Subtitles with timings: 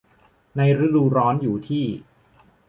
[0.57, 1.85] ในฤดูร้อนอยู่ที่